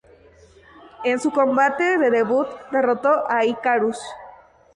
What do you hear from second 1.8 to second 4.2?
de debut derrotó a Icarus.